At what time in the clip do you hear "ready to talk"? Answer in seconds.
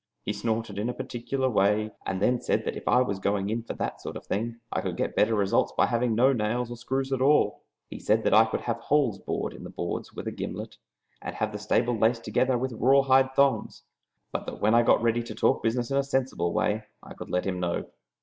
15.03-15.61